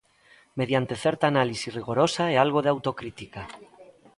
Mediante 0.59 0.99
certa 1.03 1.25
análise 1.27 1.67
rigorosa 1.77 2.23
e 2.33 2.35
algo 2.43 2.59
de 2.61 2.69
autocrítica. 2.75 3.41